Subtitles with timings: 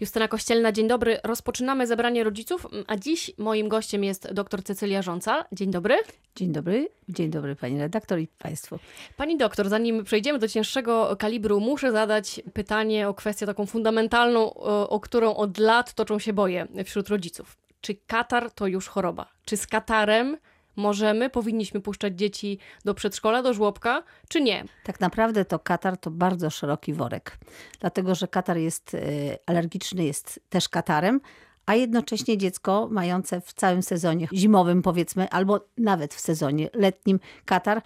[0.00, 1.20] Justyna Kościelna, dzień dobry.
[1.24, 5.44] Rozpoczynamy zebranie rodziców, a dziś moim gościem jest dr Cecylia Rząca.
[5.52, 5.96] Dzień dobry.
[6.36, 8.78] Dzień dobry, dzień dobry pani redaktor i państwu.
[9.16, 14.88] Pani doktor, zanim przejdziemy do cięższego kalibru, muszę zadać pytanie o kwestię taką fundamentalną, o,
[14.88, 17.56] o którą od lat toczą się boje wśród rodziców.
[17.80, 19.26] Czy katar to już choroba?
[19.44, 20.36] Czy z katarem
[20.76, 24.64] możemy, powinniśmy puszczać dzieci do przedszkola, do żłobka, czy nie?
[24.84, 27.38] Tak naprawdę to katar to bardzo szeroki worek,
[27.80, 28.98] dlatego że katar jest e,
[29.46, 31.20] alergiczny, jest też katarem,
[31.66, 37.82] a jednocześnie dziecko mające w całym sezonie zimowym powiedzmy, albo nawet w sezonie letnim katar,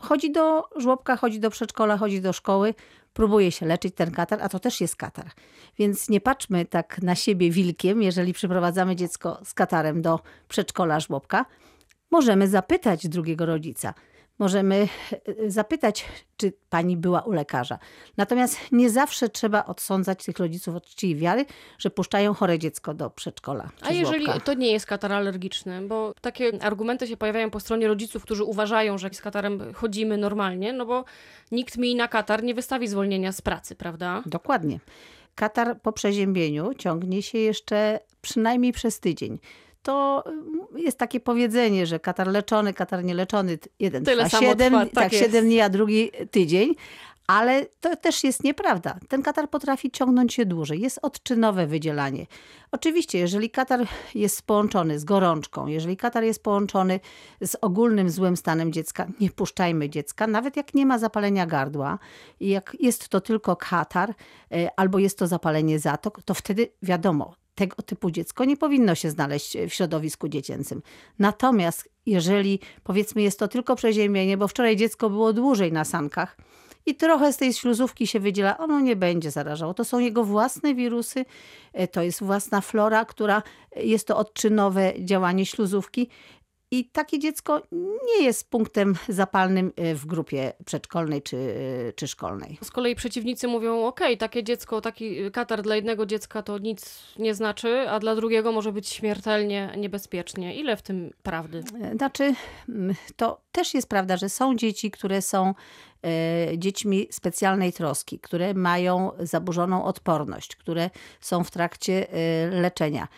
[0.00, 2.74] chodzi do żłobka, chodzi do przedszkola, chodzi do szkoły,
[3.12, 5.30] próbuje się leczyć ten katar, a to też jest katar.
[5.78, 11.44] Więc nie patrzmy tak na siebie wilkiem, jeżeli przyprowadzamy dziecko z katarem do przedszkola, żłobka,
[12.10, 13.94] możemy zapytać drugiego rodzica.
[14.38, 14.88] Możemy
[15.44, 16.04] e, zapytać,
[16.36, 17.78] czy pani była u lekarza.
[18.16, 21.44] Natomiast nie zawsze trzeba odsądzać tych rodziców od czci wiary,
[21.78, 23.70] że puszczają chore dziecko do przedszkola.
[23.82, 28.22] A jeżeli to nie jest katar alergiczny, bo takie argumenty się pojawiają po stronie rodziców,
[28.22, 31.04] którzy uważają, że z katarem chodzimy normalnie, no bo
[31.52, 34.22] nikt mi na katar nie wystawi zwolnienia z pracy, prawda?
[34.26, 34.80] Dokładnie.
[35.34, 39.38] Katar po przeziębieniu ciągnie się jeszcze przynajmniej przez tydzień
[39.86, 44.90] to mm, jest takie powiedzenie, że katar leczony, katar nieleczony, jeden Tyle trwa siedem, tak,
[44.92, 46.74] tak, siedem dni, a drugi tydzień.
[47.26, 48.98] Ale to też jest nieprawda.
[49.08, 50.80] Ten katar potrafi ciągnąć się dłużej.
[50.80, 52.26] Jest odczynowe wydzielanie.
[52.72, 57.00] Oczywiście, jeżeli katar jest połączony z gorączką, jeżeli katar jest połączony
[57.42, 61.98] z ogólnym złym stanem dziecka, nie puszczajmy dziecka, nawet jak nie ma zapalenia gardła,
[62.40, 64.14] jak jest to tylko katar
[64.52, 69.10] e, albo jest to zapalenie zatok, to wtedy wiadomo, tego typu dziecko nie powinno się
[69.10, 70.82] znaleźć w środowisku dziecięcym.
[71.18, 76.36] Natomiast jeżeli powiedzmy jest to tylko przeziębienie, bo wczoraj dziecko było dłużej na sankach
[76.86, 79.74] i trochę z tej śluzówki się wydziela, ono nie będzie zarażało.
[79.74, 81.24] To są jego własne wirusy,
[81.72, 83.42] e, to jest własna flora, która
[83.76, 86.08] jest to odczynowe działanie śluzówki
[86.70, 87.62] i takie dziecko
[88.06, 91.36] nie jest punktem zapalnym e, w grupie przedszkolnej czy,
[91.88, 92.58] e, czy szkolnej.
[92.62, 97.34] Z kolei przeciwnicy mówią: OK, takie dziecko, taki katar dla jednego dziecka to nic nie
[97.34, 100.56] znaczy, a dla drugiego może być śmiertelnie niebezpiecznie.
[100.56, 101.64] Ile w tym prawdy?
[101.96, 102.34] Znaczy,
[103.16, 105.54] to też jest prawda, że są dzieci, które są
[106.56, 110.90] dziećmi specjalnej troski, które mają zaburzoną odporność, które
[111.20, 112.06] są w trakcie
[112.50, 113.08] leczenia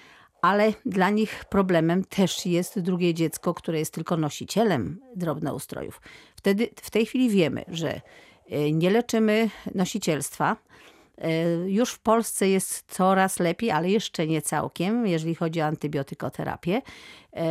[0.43, 6.01] ale dla nich problemem też jest drugie dziecko, które jest tylko nosicielem drobnoustrojów.
[6.37, 8.01] Wtedy w tej chwili wiemy, że
[8.51, 10.57] e, nie leczymy nosicielstwa.
[11.19, 11.31] E,
[11.71, 16.83] już w Polsce jest coraz lepiej, ale jeszcze nie całkiem, jeżeli chodzi o antybiotykoterapię.
[17.33, 17.45] E,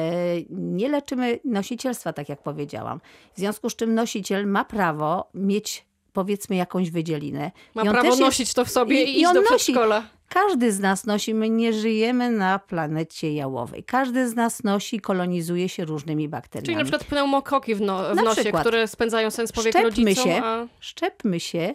[0.49, 3.01] nie leczymy nosicielstwa, tak jak powiedziałam.
[3.33, 7.51] W związku z czym nosiciel ma prawo mieć powiedzmy jakąś wydzielinę.
[7.75, 10.16] Ma prawo nosić jest, to w sobie i, i iść do przedszkola.
[10.29, 13.83] Każdy z nas nosi, my nie żyjemy na planecie jałowej.
[13.83, 16.65] Każdy z nas nosi, kolonizuje się różnymi bakteriami.
[16.65, 18.61] Czyli na przykład pneumokoki w, no, w nosie, przykład.
[18.61, 20.23] które spędzają sens powiek szczepmy rodzicom.
[20.25, 20.67] Się, a...
[20.79, 21.73] Szczepmy się,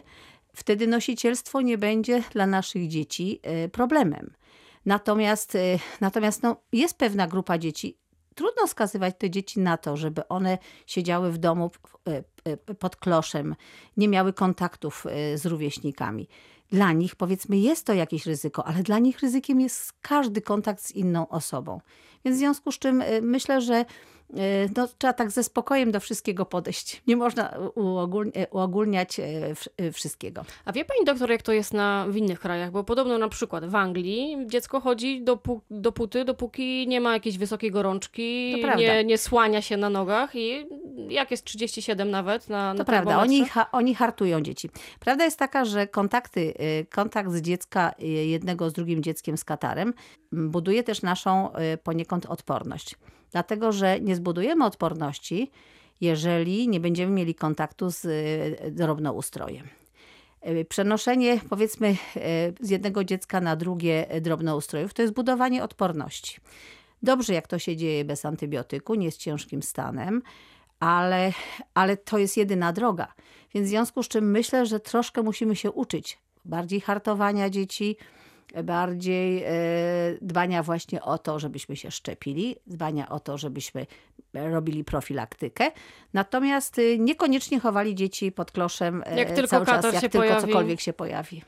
[0.55, 4.31] wtedy nosicielstwo nie będzie dla naszych dzieci e, problemem.
[4.87, 5.59] Natomiast, e,
[6.01, 7.99] natomiast no, jest pewna grupa dzieci,
[8.35, 11.71] trudno skazywać te dzieci na to, żeby one siedziały w domu
[12.09, 13.55] e, pod kloszem,
[13.97, 16.29] nie miały kontaktów z rówieśnikami
[16.73, 20.91] dla nich powiedzmy jest to jakieś ryzyko, ale dla nich ryzykiem jest każdy kontakt z
[20.91, 21.81] inną osobą.
[22.25, 23.85] Więc w związku z czym y, myślę, że
[24.37, 27.03] E, no, trzeba tak ze spokojem do wszystkiego podejść.
[27.07, 27.55] Nie można
[28.51, 29.25] uogólniać e,
[29.77, 30.45] e, wszystkiego.
[30.65, 32.71] A wie pani doktor, jak to jest na, w innych krajach?
[32.71, 35.39] Bo podobno na przykład w Anglii dziecko chodzi do,
[35.71, 40.67] dopóty, dopóki nie ma jakiejś wysokiej gorączki, nie, nie słania się na nogach i
[41.09, 44.71] jak jest 37 nawet na, na To prawda, oni, ha, oni hartują dzieci.
[45.01, 46.41] Prawda jest taka, że kontakty,
[46.81, 49.95] y, kontakt z dziecka y, jednego z drugim dzieckiem z katarem
[50.33, 51.79] buduje też naszą y,
[52.13, 52.97] poniekąd odporność.
[53.31, 55.51] Dlatego, że nie zbudujemy odporności,
[56.01, 59.69] jeżeli nie będziemy mieli kontaktu z e, drobnoustrojem.
[60.41, 61.97] E, przenoszenie, powiedzmy, e,
[62.61, 66.41] z jednego dziecka na drugie drobnoustrojów to jest budowanie odporności.
[67.03, 70.23] Dobrze, jak to się dzieje bez antybiotyku, nie jest ciężkim stanem,
[70.81, 71.33] ale,
[71.75, 73.15] ale to jest jedyna droga.
[73.55, 77.97] Więc w związku z czym myślę, że troszkę musimy się uczyć bardziej hartowania dzieci,
[78.65, 79.51] bardziej e,
[80.21, 83.87] dbania właśnie o to, żebyśmy się szczepili, dbania o to, żebyśmy
[84.35, 85.71] robili profilaktykę.
[86.13, 90.47] Natomiast y, niekoniecznie chowali dzieci pod kloszem e, jak tylko cały czas, jak tylko pojawi.
[90.47, 91.43] cokolwiek się pojawi.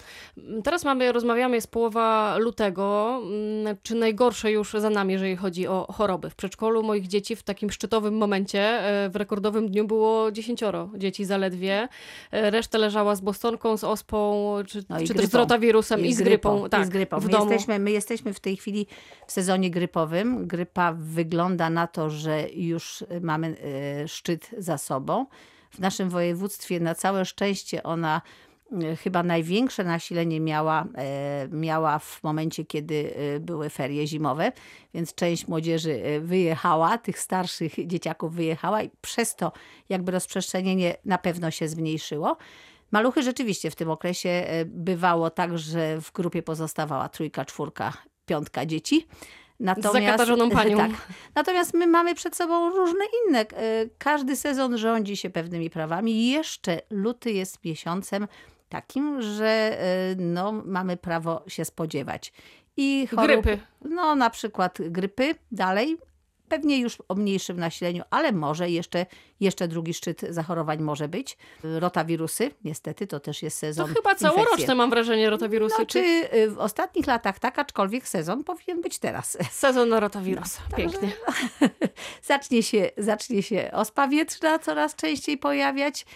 [0.64, 3.20] Teraz mamy, rozmawiamy, jest połowa lutego.
[3.22, 6.30] Mm, czy najgorsze już za nami, jeżeli chodzi o choroby?
[6.30, 11.24] W przedszkolu moich dzieci w takim szczytowym momencie, e, w rekordowym dniu było dziesięcioro dzieci
[11.24, 11.88] zaledwie.
[12.32, 16.22] Reszta leżała z bostonką, z ospą, czy, no czy też z rotawirusem i, i z
[16.22, 16.68] grypą.
[16.68, 16.82] Tak.
[16.82, 17.20] I z grypą.
[17.20, 17.50] w My domu.
[17.50, 18.86] jesteśmy, my jesteśmy w tej chwili
[19.26, 20.46] w sezonie grypowym.
[20.46, 23.56] Grypa wygląda na to, że już mamy
[24.02, 25.26] e, szczyt za sobą.
[25.70, 28.22] W naszym województwie na całe szczęście ona
[28.82, 34.52] e, chyba największe nasilenie miała, e, miała w momencie, kiedy były ferie zimowe,
[34.94, 39.52] więc część młodzieży wyjechała, tych starszych dzieciaków wyjechała i przez to
[39.88, 42.36] jakby rozprzestrzenienie na pewno się zmniejszyło.
[42.90, 47.92] Maluchy rzeczywiście w tym okresie e, bywało tak, że w grupie pozostawała trójka, czwórka,
[48.26, 49.06] piątka dzieci.
[49.92, 50.76] zakatarzoną panią.
[50.76, 50.90] Tak.
[51.34, 53.40] Natomiast my mamy przed sobą różne inne.
[53.40, 53.46] e,
[53.98, 56.30] Każdy sezon rządzi się pewnymi prawami.
[56.30, 58.28] Jeszcze luty jest miesiącem
[58.68, 59.46] takim, że
[59.80, 62.32] e, no, mamy prawo się spodziewać.
[62.76, 63.58] I chorób, Grypy.
[63.84, 65.96] No na przykład grypy dalej,
[66.48, 69.06] pewnie już o mniejszym nasileniu, ale może jeszcze,
[69.40, 71.36] jeszcze drugi szczyt zachorowań może być.
[71.62, 74.26] Rotawirusy, niestety, to też jest To sezon chyba infekcji.
[74.26, 75.76] całoroczne mam wrażenie rotawirusy.
[75.78, 75.98] No, czy...
[76.34, 79.38] y, w ostatnich latach tak, aczkolwiek sezon powinien być teraz.
[79.50, 80.62] Sezon na rotawirusa.
[80.70, 81.12] No, Pięknie.
[82.22, 86.06] zacznie, się, zacznie się ospa wietrzna coraz częściej pojawiać.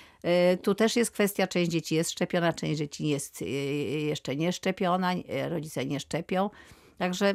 [0.53, 4.53] Y, Tu też jest kwestia, część dzieci jest szczepiona, część dzieci jest y, jeszcze nie
[4.53, 6.51] szczepiona, y, rodzice nie szczepią.
[6.99, 7.35] Także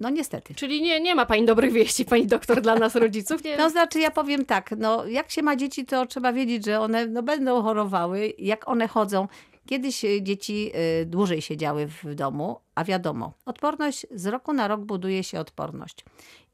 [0.00, 0.54] no niestety.
[0.54, 3.44] Czyli nie, nie ma pani dobrych wieści, pani doktor, dla nas rodziców.
[3.44, 6.80] Nie, No znaczy ja powiem tak, no jak się ma dzieci, to trzeba wiedzieć, że
[6.80, 9.28] one no, będą chorowały, jak one chodzą.
[9.66, 10.70] Kiedyś y, dzieci
[11.02, 16.04] y, dłużej siedziały w domu, a wiadomo, odporność z roku na rok buduje się odporność.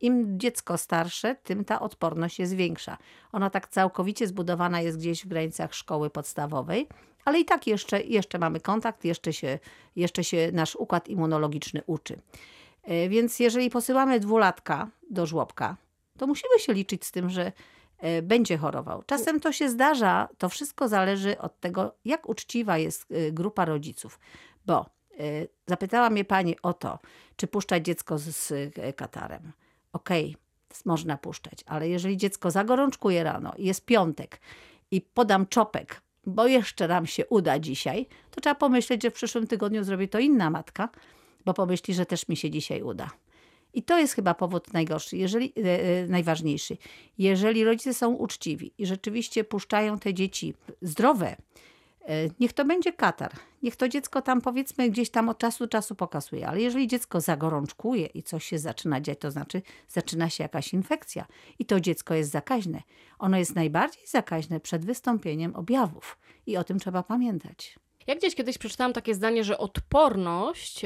[0.00, 2.98] Im dziecko starsze, tym ta odporność jest większa.
[3.32, 6.86] Ona tak całkowicie zbudowana jest gdzieś w granicach szkoły podstawowej,
[7.24, 9.58] ale i tak jeszcze, jeszcze mamy kontakt, jeszcze się,
[9.96, 12.18] jeszcze się nasz układ immunologiczny uczy.
[12.82, 15.76] E, Więc jeżeli posyłamy dwulatka do żłobka,
[16.18, 17.52] to musimy się liczyć z tym, że
[17.98, 19.02] e, będzie chorował.
[19.06, 24.18] Czasem to się zdarza, to wszystko zależy od tego, jak uczciwa jest e, grupa rodziców.
[24.66, 24.86] Bo
[25.66, 26.98] zapytała mnie pani o to,
[27.36, 29.52] czy puszczać dziecko z, z katarem.
[29.92, 30.36] Okej,
[30.84, 34.40] można puszczać, ale jeżeli dziecko zagorączkuje rano i jest piątek
[34.90, 39.46] i podam czopek, bo jeszcze nam się uda dzisiaj, to trzeba pomyśleć, że w przyszłym
[39.46, 40.88] tygodniu zrobi to inna matka,
[41.44, 43.10] bo pomyśli, że też mi się dzisiaj uda.
[43.74, 46.76] I to jest chyba powód najgorszy, jeżeli, e, e, najważniejszy.
[47.18, 51.36] Jeżeli rodzice są uczciwi i rzeczywiście puszczają te dzieci zdrowe,
[52.08, 53.32] e, niech to będzie katar.
[53.62, 56.48] Niech to dziecko tam powiedzmy gdzieś tam od czasu do czasu pokasuje.
[56.48, 61.26] Ale jeżeli dziecko zagorączkuje i coś się zaczyna dziać, to znaczy zaczyna się jakaś infekcja
[61.58, 62.82] i to dziecko jest zakaźne.
[63.18, 66.18] Ono jest najbardziej zakaźne przed wystąpieniem objawów.
[66.46, 67.78] I o tym trzeba pamiętać.
[68.06, 70.82] Ja gdzieś kiedyś przeczytałam takie zdanie, że odporność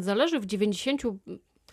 [0.00, 1.02] zależy w 90,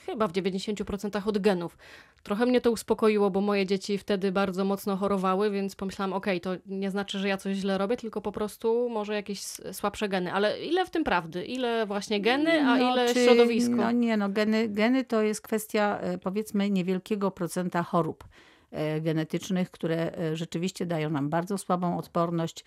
[0.06, 1.78] chyba w 90% od genów.
[2.24, 6.52] Trochę mnie to uspokoiło, bo moje dzieci wtedy bardzo mocno chorowały, więc pomyślałam, okej, to
[6.66, 9.42] nie znaczy, że ja coś źle robię, tylko po prostu może jakieś
[9.72, 10.34] słabsze geny.
[10.34, 11.46] Ale ile w tym prawdy?
[11.46, 13.76] Ile właśnie geny, a No, ile czy- środowisko?
[13.76, 18.24] No nie, no geny, geny to jest kwestia e, powiedzmy niewielkiego procenta chorób
[18.72, 22.66] e, genetycznych, które e, rzeczywiście dają nam bardzo słabą odporność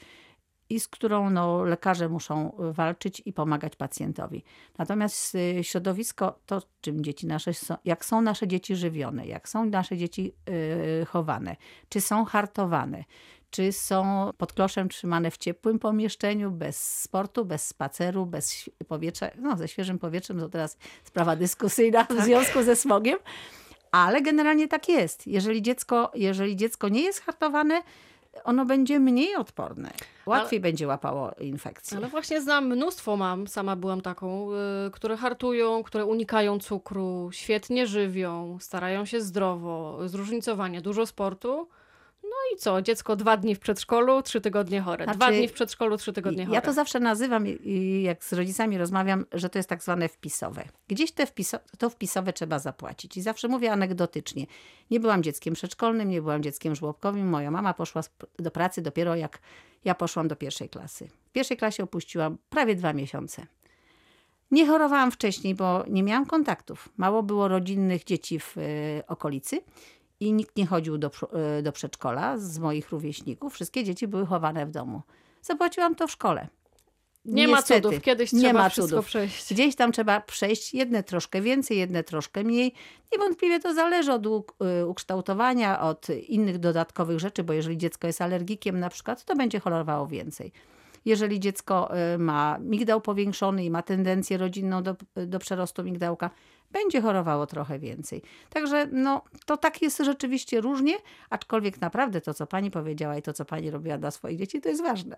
[0.71, 4.45] i z którą no, lekarze muszą walczyć i pomagać pacjentowi.
[4.79, 9.65] Natomiast e, środowisko, to czym dzieci nasze są, jak są nasze dzieci żywione, jak są
[9.65, 10.35] nasze dzieci
[11.03, 11.57] e, chowane,
[11.89, 13.05] czy są hartowane,
[13.51, 19.31] czy są pod kloszem trzymane w ciepłym pomieszczeniu, bez sportu, bez spaceru, bez powietrza.
[19.39, 23.19] No, ze świeżym powietrzem to teraz sprawa dyskusyjna w związku ze smogiem.
[23.91, 25.27] Ale generalnie tak jest.
[25.27, 27.83] Jeżeli dziecko, jeżeli dziecko nie jest hartowane,
[28.45, 29.91] ono będzie mniej odporne.
[30.27, 31.97] Łatwiej będzie łapało infekcje.
[31.99, 34.49] Ale właśnie znam mnóstwo mam, sama byłam taką,
[34.87, 41.69] y, które hartują, które unikają cukru, świetnie żywią, starają się zdrowo, zróżnicowanie, dużo sportu.
[42.31, 42.83] No i co?
[42.83, 45.05] Dziecko dwa dni w przedszkolu, trzy tygodnie chore.
[45.05, 46.55] Dwa Znaczy, dni w przedszkolu, trzy tygodnie chore.
[46.55, 47.45] Ja to zawsze nazywam,
[48.03, 50.65] jak z rodzicami rozmawiam, że to jest tak zwane wpisowe.
[50.89, 53.17] Gdzieś te wpiso, to wpisowe trzeba zapłacić.
[53.17, 54.47] I zawsze mówię anegdotycznie.
[54.91, 57.29] Nie byłam dzieckiem przedszkolnym, nie byłam dzieckiem żłobkowym.
[57.29, 58.03] Moja mama poszła
[58.39, 59.39] do pracy dopiero jak
[59.85, 61.09] ja poszłam do pierwszej klasy.
[61.29, 63.47] W pierwszej klasie opuściłam prawie dwa miesiące.
[64.51, 66.89] Nie chorowałam wcześniej, bo nie miałam kontaktów.
[66.97, 68.61] Mało było rodzinnych dzieci w e,
[69.07, 69.61] okolicy
[70.21, 71.11] i nikt nie chodził do,
[71.59, 73.55] e, do przedszkola z moich rówieśników.
[73.55, 75.03] Wszystkie dzieci były chowane w domu.
[75.43, 76.49] Zapłaciłam to w szkole.
[77.25, 79.07] Nie ma Niestety, cudów, kiedyś nie trzeba ma wszystko cudów.
[79.07, 79.55] przejść.
[79.55, 82.75] Gdzieś tam trzeba przejść, jedne troszkę więcej, jedne troszkę mniej.
[83.13, 88.81] Niewątpliwie to zależy od y, ukształtowania, od innych dodatkowych rzeczy, bo jeżeli dziecko jest alergikiem
[88.81, 90.53] na przykład, to będzie chorowało więcej.
[91.05, 94.97] Jeżeli dziecko y, ma migdał powiększony i ma tendencję rodzinną do,
[95.27, 96.31] do przerostu migdałka,
[96.71, 98.23] będzie chorowało trochę więcej.
[98.51, 100.95] Także no, to tak jest rzeczywiście różnie,
[101.31, 104.69] aczkolwiek naprawdę to, co pani powiedziała i to, co pani robiła dla swoich dzieci, to
[104.69, 105.17] jest ważne.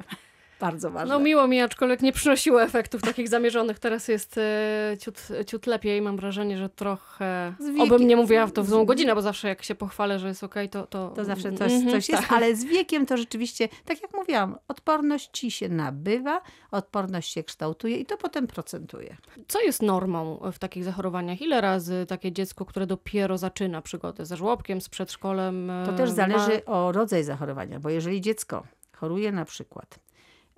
[0.60, 1.14] Bardzo ważne.
[1.14, 3.78] No miło mi, aczkolwiek nie przynosiło efektów takich zamierzonych.
[3.78, 6.02] Teraz jest e, ciut, ciut lepiej.
[6.02, 7.54] Mam wrażenie, że trochę...
[7.60, 10.28] Wiekiem- Obym nie mówiła w to w złą godzinę, bo zawsze jak się pochwalę, że
[10.28, 11.08] jest okej, to, to...
[11.10, 12.32] To zawsze coś, Mhm, coś jest, tak.
[12.32, 16.40] ale z wiekiem to rzeczywiście, tak jak mówiłam, odporność ci się nabywa,
[16.70, 19.16] odporność się kształtuje i to potem procentuje.
[19.48, 21.40] Co jest normą w takich zachorowaniach?
[21.42, 25.72] Ile razy takie dziecko, które dopiero zaczyna przygodę ze żłobkiem, z przedszkolem...
[25.86, 28.62] To e, też ma- zależy o rodzaj zachorowania, bo jeżeli dziecko
[28.96, 29.98] choruje na przykład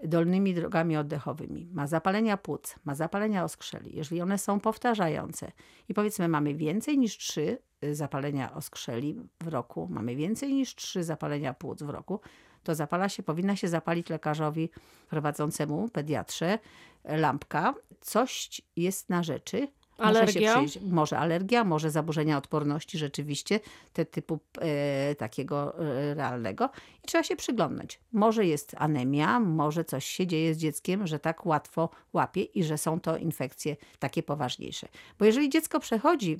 [0.04, 5.52] dolnymi drogami oddechowymi, ma zapalenia płuc, ma zapalenia oskrzeli, jeżeli one są powtarzające
[5.88, 11.04] i powiedzmy mamy więcej niż trzy y, zapalenia oskrzeli w roku, mamy więcej niż trzy
[11.04, 12.21] zapalenia płuc w roku,
[12.62, 14.71] to zapala się, powinna się zapalić lekarzowi
[15.09, 16.59] prowadzącemu, pediatrze,
[17.04, 17.75] lampka.
[18.00, 19.68] Coś jest na rzeczy.
[20.09, 20.80] Muszę się Alergia?
[20.90, 23.61] Może alergia, może zaburzenia odporności rzeczywiście,
[23.92, 26.71] te typu e, takiego e, realnego.
[27.04, 28.00] I trzeba się przyglądnąć.
[28.12, 32.78] Może jest anemia, może coś się dzieje z dzieckiem, że tak łatwo łapie i że
[32.78, 34.88] są to infekcje takie poważniejsze.
[35.18, 36.37] Bo jeżeli dziecko przechodzi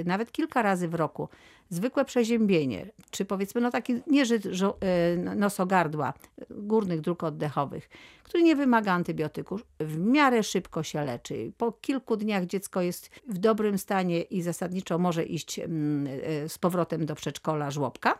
[0.00, 1.28] e, nawet kilka razy w roku
[1.70, 6.14] zwykłe przeziębienie, czy powiedzmy no taki nieżyt e, nosogardła,
[6.50, 7.88] górnych dróg oddechowych,
[8.22, 11.52] który nie wymaga antybiotyku, w miarę szybko się leczy.
[11.58, 16.58] Po kilku dniach dziecko jest w dobrym stanie i zasadniczo może iść mm, e, z
[16.58, 18.18] powrotem do przedszkola, żłobka,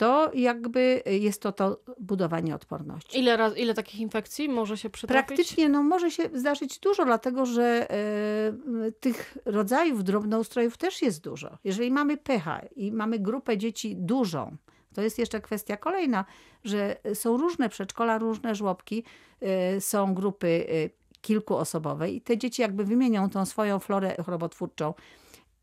[0.00, 3.18] to jakby jest to to budowanie odporności.
[3.18, 5.26] Ile, raz, ile takich infekcji może się przytrafić?
[5.26, 11.58] Praktycznie no, może się zdarzyć dużo, dlatego że e, tych rodzajów drobnoustrojów też jest dużo.
[11.64, 14.56] Jeżeli mamy pecha i mamy grupę dzieci dużą,
[14.94, 16.24] to jest jeszcze kwestia kolejna,
[16.64, 19.04] że są różne przedszkola, różne żłobki,
[19.40, 20.90] e, są grupy e,
[21.20, 24.94] kilkuosobowe i te dzieci jakby wymienią tą swoją florę chorobotwórczą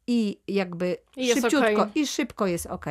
[0.07, 2.01] i jakby I szybciutko okej.
[2.01, 2.85] i szybko jest ok,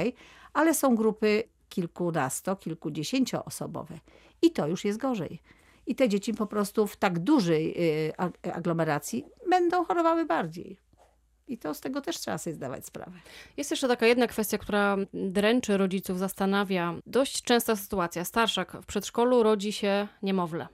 [0.57, 3.99] ale są grupy kilkunasto, kilkudziesięcioosobowe
[4.43, 5.43] i to już jest gorzej.
[5.87, 7.75] I te dzieci po prostu w tak dużej
[8.09, 10.77] y, ag- aglomeracji będą chorowały bardziej.
[11.49, 13.13] I to z tego też trzeba sobie zdawać sprawę.
[13.57, 16.95] Jest jeszcze taka jedna kwestia, która dręczy rodziców, zastanawia.
[17.07, 18.25] Dość częsta sytuacja.
[18.25, 20.69] Starszak w przedszkolu rodzi się niemowlę.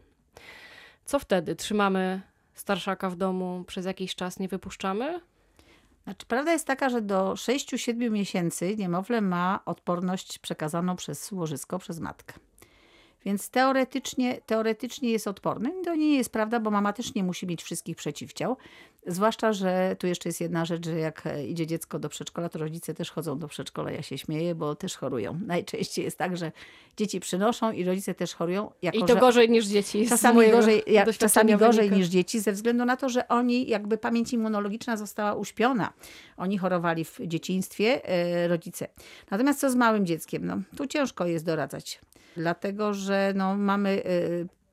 [1.05, 1.57] Co wtedy?
[1.57, 2.21] Trzymamy
[2.55, 5.21] starszaka w domu przez jakiś czas, nie wypuszczamy?
[6.05, 12.01] Znaczy, prawda jest taka, że do 6-7 miesięcy niemowlę ma odporność przekazaną przez łożysko, przez
[12.01, 12.35] matkę.
[13.25, 15.73] Więc teoretycznie, teoretycznie jest odporny.
[15.85, 18.57] To nie jest prawda, bo mama też nie musi mieć wszystkich przeciwciał.
[19.07, 22.59] Zwłaszcza, że tu jeszcze jest jedna rzecz, że jak e, idzie dziecko do przedszkola, to
[22.59, 23.91] rodzice też chodzą do przedszkola.
[23.91, 25.41] Ja się śmieję, bo też chorują.
[25.47, 26.53] Najczęściej jest tak, że
[26.97, 28.71] dzieci przynoszą i rodzice też chorują.
[28.83, 30.09] Jako, I to gorzej niż dzieci.
[30.09, 31.97] Czasami gorzej, doświadczenia czasami gorzej wynika.
[31.97, 35.93] niż dzieci, ze względu na to, że oni, jakby pamięć immunologiczna została uśpiona.
[36.37, 38.89] Oni chorowali w dzieciństwie, e, rodzice.
[39.31, 40.47] Natomiast co z małym dzieckiem?
[40.47, 42.01] No, tu ciężko jest doradzać,
[42.37, 44.03] dlatego że no, mamy.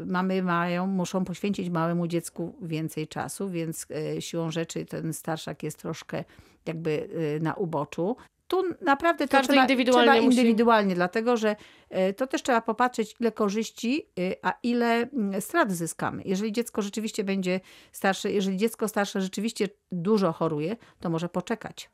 [0.06, 5.80] Mamy mają, muszą poświęcić małemu dziecku więcej czasu, więc e, siłą rzeczy ten starszak jest
[5.80, 6.24] troszkę
[6.66, 8.16] jakby e, na uboczu.
[8.48, 11.56] Tu naprawdę to Każdy trzeba indywidualnie trzeba musi- indywidualnie, dlatego że
[11.90, 14.06] e, to też trzeba popatrzeć, ile korzyści,
[14.42, 16.22] a ile mm, strat zyskamy.
[16.26, 17.60] Jeżeli dziecko rzeczywiście będzie
[17.92, 21.90] starsze, jeżeli dziecko starsze rzeczywiście dużo choruje, to może poczekać.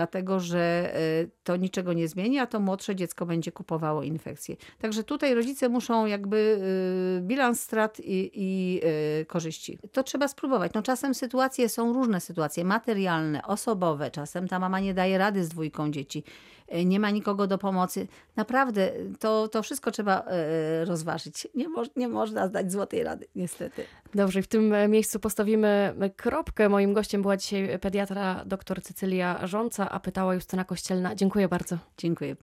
[0.00, 1.00] Dlatego, że e,
[1.44, 4.56] to niczego nie zmieni, a to młodsze dziecko będzie kupowało infekcje.
[4.78, 6.60] Także tutaj rodzice muszą jakby
[7.18, 9.78] e, bilans strat i, i e, korzyści.
[9.92, 10.72] To trzeba spróbować.
[10.74, 14.10] No czasem sytuacje są różne sytuacje, materialne, osobowe.
[14.10, 16.24] Czasem ta mama nie daje rady z dwójką dzieci.
[16.70, 18.06] E, Nie ma nikogo do pomocy.
[18.36, 21.48] Naprawdę to, to wszystko trzeba e, rozważyć.
[21.54, 23.84] Nie, moż, nie można zdać złotej rady, niestety.
[24.14, 26.68] Dobrze, w tym e, miejscu postawimy kropkę.
[26.68, 31.14] Moim gościem była dzisiaj pediatra dr Cecylia Rząca, a pytała Justyna Kościelna.
[31.14, 31.78] Dziękuję bardzo.
[31.98, 32.36] Dziękuję.